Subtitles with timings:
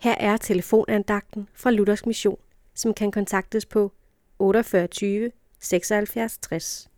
[0.00, 2.38] Her er telefonandagten fra Luthers Mission,
[2.74, 3.92] som kan kontaktes på
[4.38, 6.88] 48 76 60.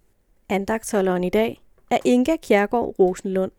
[0.49, 1.61] Andagtholderen i dag
[1.91, 3.53] er Inga Kjærgaard Rosenlund.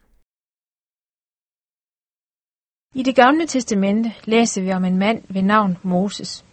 [2.95, 6.45] I det gamle testamente læser vi om en mand ved navn Moses.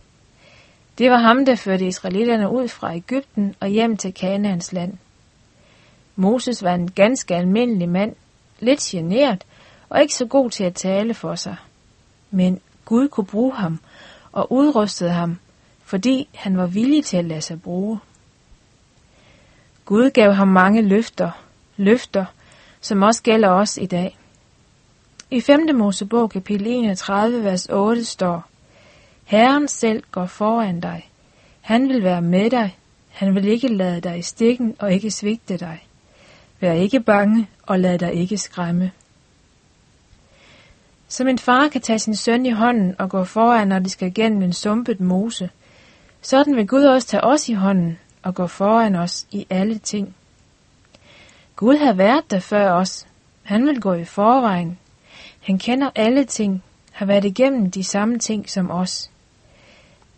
[0.98, 4.98] Det var ham, der førte israelitterne ud fra Ægypten og hjem til Kanaans land.
[6.16, 8.16] Moses var en ganske almindelig mand,
[8.58, 9.46] lidt genert
[9.88, 11.56] og ikke så god til at tale for sig.
[12.30, 13.78] Men Gud kunne bruge ham
[14.32, 15.38] og udrustede ham,
[15.84, 17.98] fordi han var villig til at lade sig bruge.
[19.84, 21.30] Gud gav ham mange løfter,
[21.76, 22.24] løfter,
[22.80, 24.18] som også gælder os i dag.
[25.30, 25.68] I 5.
[25.74, 28.44] Mosebog kapitel 31, vers 8 står,
[29.24, 31.10] Herren selv går foran dig.
[31.60, 32.78] Han vil være med dig.
[33.08, 35.86] Han vil ikke lade dig i stikken og ikke svigte dig.
[36.60, 38.92] Vær ikke bange og lad dig ikke skræmme.
[41.08, 44.14] Som en far kan tage sin søn i hånden og gå foran, når de skal
[44.14, 45.50] gennem en sumpet mose,
[46.22, 50.14] sådan vil Gud også tage os i hånden og gå foran os i alle ting.
[51.56, 53.06] Gud har været der før os.
[53.42, 54.78] Han vil gå i forvejen.
[55.40, 59.10] Han kender alle ting, har været igennem de samme ting som os.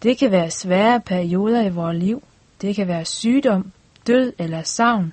[0.03, 2.23] Det kan være svære perioder i vores liv.
[2.61, 3.73] Det kan være sygdom,
[4.07, 5.13] død eller savn.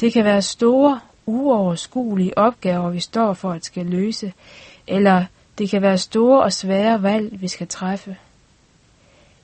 [0.00, 4.32] Det kan være store, uoverskuelige opgaver, vi står for at skal løse,
[4.86, 5.24] eller
[5.58, 8.16] det kan være store og svære valg, vi skal træffe.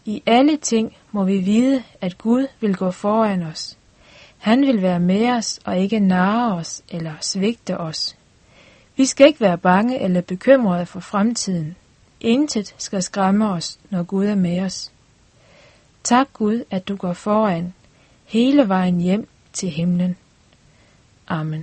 [0.05, 3.79] I alle ting må vi vide, at Gud vil gå foran os.
[4.39, 8.17] Han vil være med os og ikke narre os eller svigte os.
[8.97, 11.77] Vi skal ikke være bange eller bekymrede for fremtiden.
[12.21, 14.93] Intet skal skræmme os, når Gud er med os.
[16.05, 17.75] Tak Gud, at du går foran
[18.25, 20.17] hele vejen hjem til himlen.
[21.29, 21.61] Amen.